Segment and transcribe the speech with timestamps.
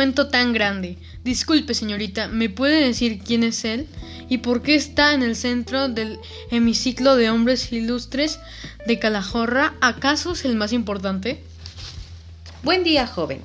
[0.00, 0.96] tan grande?
[1.24, 3.86] Disculpe, señorita, ¿me puede decir quién es él?
[4.30, 6.18] ¿Y por qué está en el centro del
[6.50, 8.40] hemiciclo de hombres ilustres
[8.86, 9.74] de Calahorra?
[9.82, 11.42] ¿Acaso es el más importante?
[12.62, 13.42] Buen día, joven.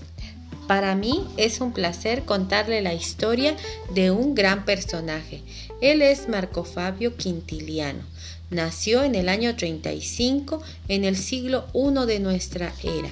[0.66, 3.58] Para mí es un placer contarle la historia
[3.94, 5.44] de un gran personaje.
[5.82, 8.04] Él es Marco Fabio Quintiliano.
[8.50, 13.10] Nació en el año 35 en el siglo I de nuestra era,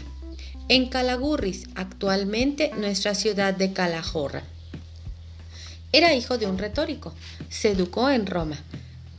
[0.76, 4.42] en Calagurris, actualmente nuestra ciudad de Calahorra.
[5.92, 7.14] Era hijo de un retórico.
[7.48, 8.58] Se educó en Roma.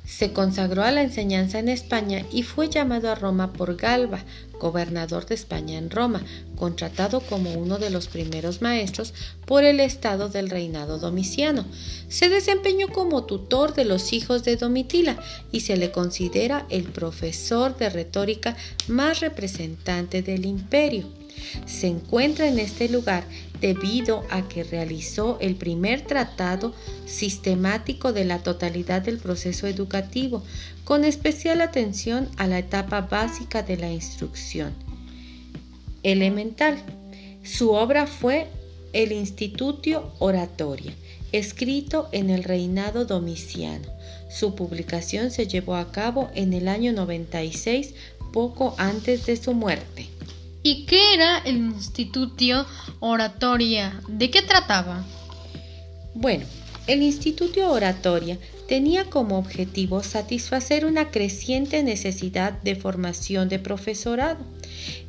[0.04, 4.24] Se consagró a la enseñanza en España y fue llamado a Roma por Galba,
[4.58, 6.24] gobernador de España en Roma,
[6.56, 9.14] contratado como uno de los primeros maestros
[9.46, 11.64] por el estado del reinado domiciano.
[12.08, 17.76] Se desempeñó como tutor de los hijos de Domitila y se le considera el profesor
[17.76, 18.56] de retórica
[18.88, 21.23] más representante del imperio.
[21.66, 23.24] Se encuentra en este lugar
[23.60, 26.74] debido a que realizó el primer tratado
[27.06, 30.42] sistemático de la totalidad del proceso educativo,
[30.84, 34.74] con especial atención a la etapa básica de la instrucción
[36.02, 36.76] elemental.
[37.42, 38.46] Su obra fue
[38.92, 40.92] el Institutio Oratoria,
[41.32, 43.88] escrito en el reinado domiciano.
[44.30, 47.94] Su publicación se llevó a cabo en el año 96,
[48.32, 50.08] poco antes de su muerte.
[50.66, 52.64] ¿Y qué era el Institutio
[53.00, 54.00] Oratoria?
[54.08, 55.04] ¿De qué trataba?
[56.14, 56.46] Bueno,
[56.86, 64.42] el Institutio Oratoria tenía como objetivo satisfacer una creciente necesidad de formación de profesorado.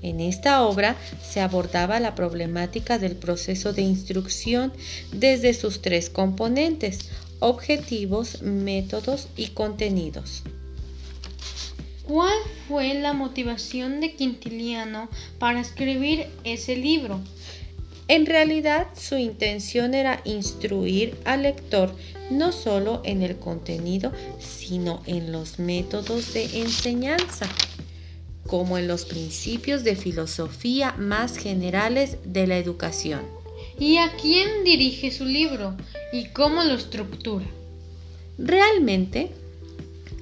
[0.02, 4.74] En esta obra se abordaba la problemática del proceso de instrucción
[5.14, 10.44] desde sus tres componentes, objetivos, métodos y contenidos.
[12.08, 17.20] ¿Cuál fue la motivación de Quintiliano para escribir ese libro?
[18.08, 21.96] En realidad su intención era instruir al lector
[22.30, 27.48] no solo en el contenido, sino en los métodos de enseñanza,
[28.46, 33.22] como en los principios de filosofía más generales de la educación.
[33.80, 35.76] ¿Y a quién dirige su libro
[36.14, 37.46] y cómo lo estructura?
[38.38, 39.32] Realmente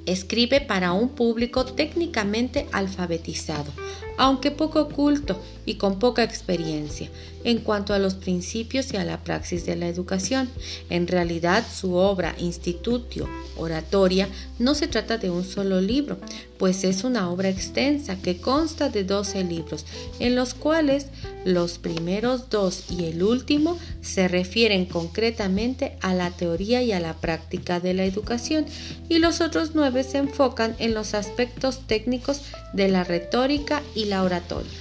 [0.06, 3.72] escribe para un público técnicamente alfabetizado,
[4.18, 7.10] aunque poco culto y con poca experiencia
[7.44, 10.50] en cuanto a los principios y a la praxis de la educación.
[10.90, 14.28] En realidad, su obra Institutio Oratoria
[14.60, 16.18] no se trata de un solo libro,
[16.58, 19.86] pues es una obra extensa que consta de 12 libros,
[20.20, 21.08] en los cuales
[21.46, 27.16] los primeros dos y el último se refieren concretamente a la teoría y a la
[27.16, 28.66] práctica de la educación,
[29.10, 32.42] y los otros nueve se enfocan en los aspectos técnicos
[32.72, 34.72] de la retórica y la oratoria.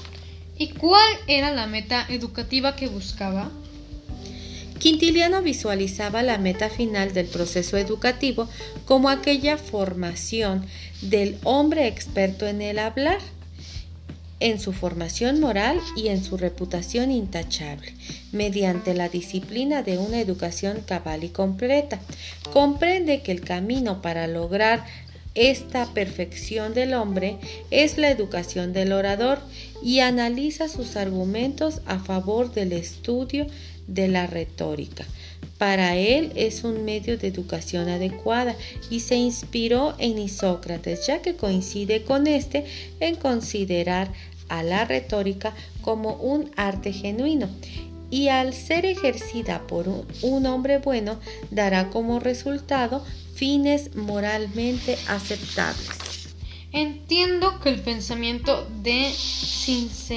[0.59, 3.51] ¿Y cuál era la meta educativa que buscaba?
[4.79, 8.49] Quintiliano visualizaba la meta final del proceso educativo
[8.85, 10.67] como aquella formación
[11.03, 13.21] del hombre experto en el hablar,
[14.41, 17.95] en su formación moral y en su reputación intachable,
[18.33, 22.01] mediante la disciplina de una educación cabal y completa.
[22.53, 24.85] Comprende que el camino para lograr
[25.35, 27.39] esta perfección del hombre
[27.71, 29.39] es la educación del orador
[29.83, 33.47] y analiza sus argumentos a favor del estudio
[33.87, 35.05] de la retórica.
[35.59, 38.57] Para él es un medio de educación adecuada
[38.91, 42.65] y se inspiró en Isócrates, ya que coincide con este
[43.01, 44.13] en considerar
[44.49, 47.49] a la retórica como un arte genuino
[48.11, 51.19] y al ser ejercida por un, hombre bueno
[51.51, 53.03] dará como resultado
[53.43, 56.33] fines moralmente aceptables.
[56.71, 60.15] Entiendo que el pensamiento de Cincerán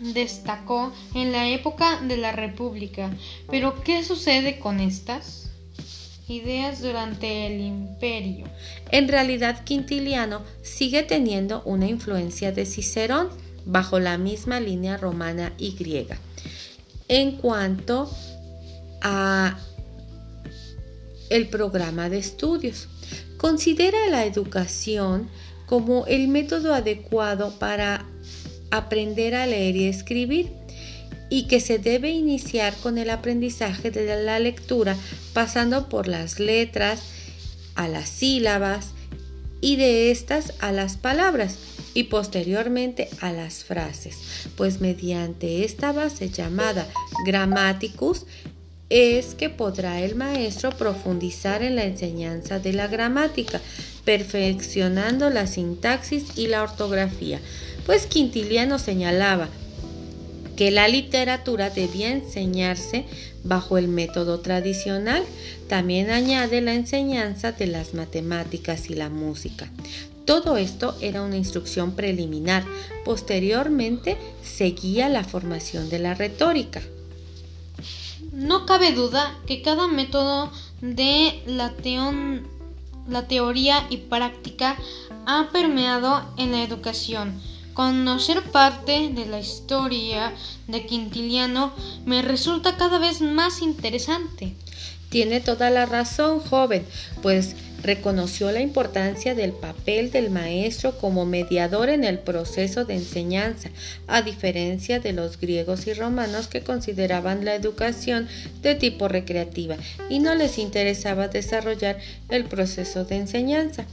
[0.00, 3.12] destacó en la época de la República,
[3.48, 5.44] pero ¿qué sucede con estas?
[6.26, 8.46] ideas durante el imperio.
[8.90, 13.28] En realidad, Quintiliano sigue teniendo una influencia de Cicerón
[13.64, 16.18] bajo la misma línea romana y griega.
[17.06, 18.10] En cuanto
[19.00, 19.56] a
[21.30, 22.88] el programa de estudios.
[23.36, 25.28] Considera la educación
[25.66, 28.04] como el método adecuado para
[28.70, 30.50] aprender a leer y escribir
[31.30, 34.96] y que se debe iniciar con el aprendizaje de la lectura
[35.32, 37.02] pasando por las letras
[37.74, 38.92] a las sílabas
[39.60, 41.58] y de estas a las palabras
[41.94, 44.16] y posteriormente a las frases,
[44.56, 46.86] pues mediante esta base llamada
[47.26, 48.24] grammaticus
[48.90, 53.60] es que podrá el maestro profundizar en la enseñanza de la gramática,
[54.04, 57.40] perfeccionando la sintaxis y la ortografía,
[57.84, 59.48] pues Quintiliano señalaba
[60.56, 63.04] que la literatura debía enseñarse
[63.44, 65.22] bajo el método tradicional.
[65.68, 69.70] También añade la enseñanza de las matemáticas y la música.
[70.24, 72.64] Todo esto era una instrucción preliminar.
[73.04, 76.82] Posteriormente seguía la formación de la retórica.
[78.32, 80.50] No cabe duda que cada método
[80.80, 81.72] de la,
[83.26, 84.76] teoría y práctica
[85.26, 87.40] ha permeado en la educación.
[87.74, 90.32] Conocer parte de la historia
[90.66, 91.72] de Quintiliano
[92.06, 94.54] me resulta cada vez más interesante.
[95.10, 96.84] Tiene toda la razón, joven,
[97.22, 97.54] pues
[97.88, 103.70] reconoció la importancia del papel del maestro como mediador en el proceso de enseñanza,
[104.06, 108.28] a diferencia de los griegos y romanos que consideraban la educación
[108.60, 109.78] de tipo recreativa
[110.10, 111.96] y no les interesaba desarrollar
[112.28, 113.86] el proceso de enseñanza.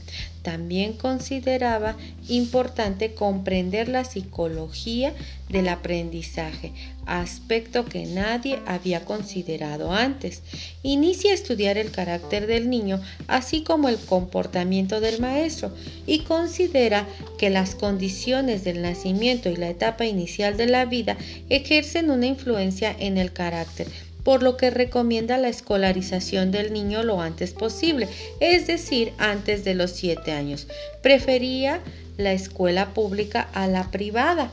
[0.46, 1.96] También consideraba
[2.28, 5.12] importante comprender la psicología
[5.48, 6.70] del aprendizaje,
[7.04, 10.42] aspecto que nadie había considerado antes.
[10.84, 15.74] Inicia a estudiar el carácter del niño, así como el comportamiento del maestro,
[16.06, 17.08] y considera
[17.38, 21.16] que las condiciones del nacimiento y la etapa inicial de la vida
[21.48, 23.88] ejercen una influencia en el carácter
[24.26, 28.08] por lo que recomienda la escolarización del niño lo antes posible,
[28.40, 30.66] es decir, antes de los 7 años.
[31.00, 31.80] Prefería
[32.16, 34.50] la escuela pública a la privada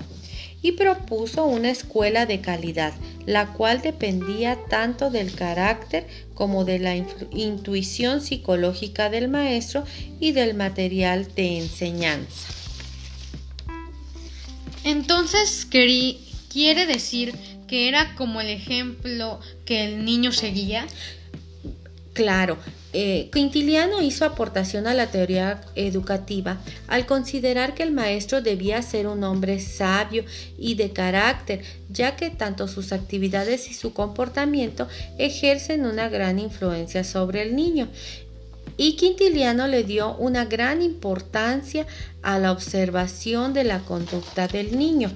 [0.61, 2.93] y propuso una escuela de calidad,
[3.25, 6.05] la cual dependía tanto del carácter
[6.35, 6.95] como de la
[7.31, 9.85] intuición psicológica del maestro
[10.19, 12.47] y del material de enseñanza.
[14.83, 17.33] Entonces, quiere decir
[17.73, 20.85] era como el ejemplo que el niño seguía?
[22.13, 22.57] Claro,
[22.95, 29.07] eh, Quintiliano hizo aportación a la teoría educativa al considerar que el maestro debía ser
[29.07, 30.23] un hombre sabio
[30.59, 34.87] y de carácter, ya que tanto sus actividades y su comportamiento
[35.17, 37.87] ejercen una gran influencia sobre el niño.
[38.77, 41.87] Y Quintiliano le dio una gran importancia
[42.21, 45.11] a la observación de la conducta del niño,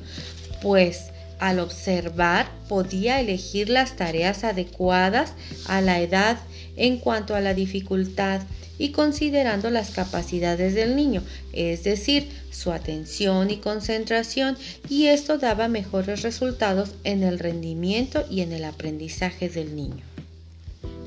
[0.63, 5.33] pues al observar podía elegir las tareas adecuadas
[5.67, 6.37] a la edad
[6.75, 8.41] en cuanto a la dificultad
[8.77, 11.23] y considerando las capacidades del niño,
[11.53, 14.57] es decir, su atención y concentración,
[14.87, 20.03] y esto daba mejores resultados en el rendimiento y en el aprendizaje del niño.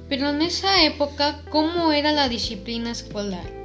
[0.08, 3.59] Pero en esa época, ¿cómo era la disciplina escolar?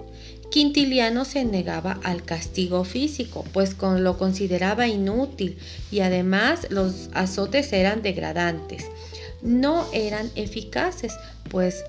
[0.50, 5.57] Quintiliano se negaba al castigo físico, pues lo consideraba inútil
[5.92, 8.86] y además los azotes eran degradantes.
[9.42, 11.13] No eran eficaces,
[11.50, 11.83] pues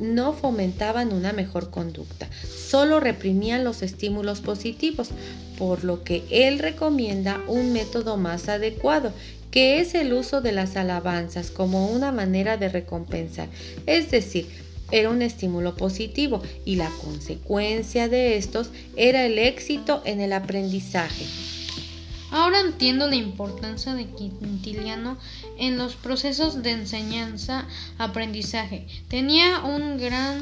[0.00, 2.28] no fomentaban una mejor conducta,
[2.68, 5.10] solo reprimían los estímulos positivos,
[5.58, 9.12] por lo que él recomienda un método más adecuado,
[9.50, 13.48] que es el uso de las alabanzas como una manera de recompensar,
[13.86, 14.46] es decir,
[14.90, 21.26] era un estímulo positivo y la consecuencia de estos era el éxito en el aprendizaje.
[22.32, 25.18] Ahora entiendo la importancia de Quintiliano
[25.58, 28.86] en los procesos de enseñanza-aprendizaje.
[29.08, 30.40] Tenía una gran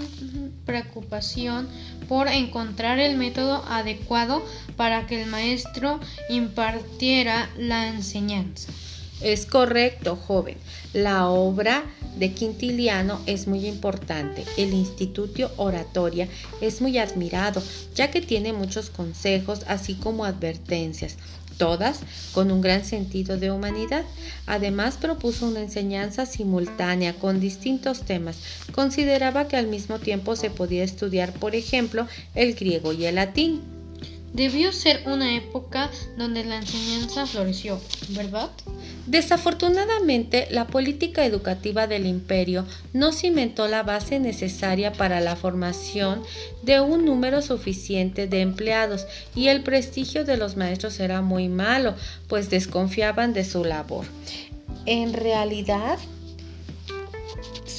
[0.67, 1.67] preocupación
[2.07, 4.45] por encontrar el método adecuado
[4.77, 5.99] para que el maestro
[6.29, 8.71] impartiera la enseñanza.
[9.21, 10.57] Es correcto, joven.
[10.93, 11.85] La obra
[12.17, 14.45] de Quintiliano es muy importante.
[14.57, 16.29] El Instituto Oratoria
[16.61, 17.63] es muy admirado,
[17.95, 21.17] ya que tiene muchos consejos, así como advertencias,
[21.57, 22.01] todas
[22.33, 24.05] con un gran sentido de humanidad.
[24.47, 28.37] Además propuso una enseñanza simultánea con distintos temas.
[28.73, 33.78] Consideraba que al mismo tiempo se podía estudiar, por ejemplo, el griego y el latín.
[34.33, 37.81] Debió ser una época donde la enseñanza floreció,
[38.11, 38.51] ¿verdad?
[39.07, 46.23] Desafortunadamente, la política educativa del imperio no cimentó la base necesaria para la formación
[46.63, 51.95] de un número suficiente de empleados y el prestigio de los maestros era muy malo,
[52.29, 54.05] pues desconfiaban de su labor.
[54.85, 55.99] En realidad,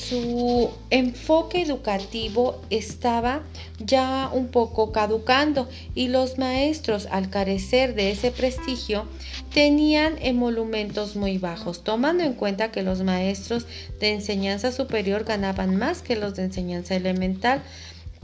[0.09, 3.43] su enfoque educativo estaba
[3.77, 9.05] ya un poco caducando y los maestros al carecer de ese prestigio
[9.53, 13.67] tenían emolumentos muy bajos, tomando en cuenta que los maestros
[13.99, 17.61] de enseñanza superior ganaban más que los de enseñanza elemental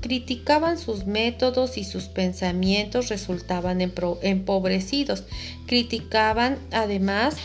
[0.01, 5.23] criticaban sus métodos y sus pensamientos resultaban empobrecidos.
[5.67, 7.37] Criticaban además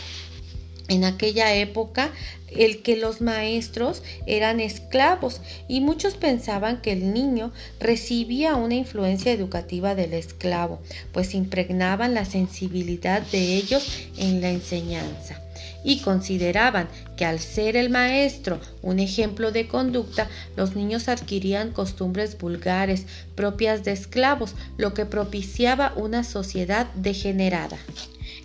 [0.91, 2.11] en aquella época
[2.51, 9.31] el que los maestros eran esclavos y muchos pensaban que el niño recibía una influencia
[9.31, 10.81] educativa del esclavo,
[11.13, 15.41] pues impregnaban la sensibilidad de ellos en la enseñanza.
[15.83, 22.37] y consideraban que al ser el maestro un ejemplo de conducta, los niños adquirían costumbres
[22.37, 27.79] vulgares propias de esclavos, lo que propiciaba una sociedad degenerada.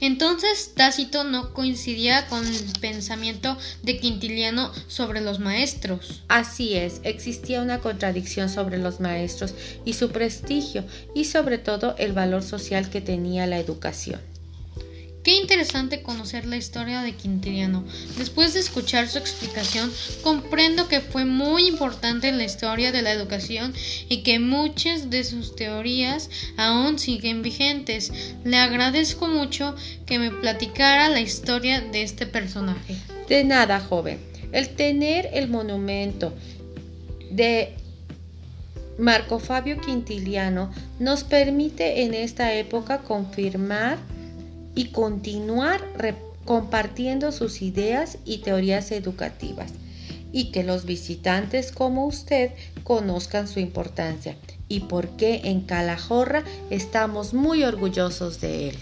[0.00, 6.22] Entonces Tácito no coincidía con el pensamiento de Quintiliano sobre los maestros.
[6.28, 10.84] Así es, existía una contradicción sobre los maestros y su prestigio
[11.14, 14.35] y sobre todo el valor social que tenía la educación.
[15.26, 17.82] Qué interesante conocer la historia de Quintiliano.
[18.16, 19.92] Después de escuchar su explicación,
[20.22, 23.74] comprendo que fue muy importante en la historia de la educación
[24.08, 28.12] y que muchas de sus teorías aún siguen vigentes.
[28.44, 29.74] Le agradezco mucho
[30.06, 32.96] que me platicara la historia de este personaje.
[33.28, 34.20] De nada, joven.
[34.52, 36.34] El tener el monumento
[37.32, 37.74] de
[38.96, 43.98] Marco Fabio Quintiliano nos permite en esta época confirmar
[44.76, 45.82] y continuar
[46.44, 49.72] compartiendo sus ideas y teorías educativas
[50.30, 52.52] y que los visitantes como usted
[52.84, 54.36] conozcan su importancia
[54.68, 58.76] y por qué en Calahorra estamos muy orgullosos de él.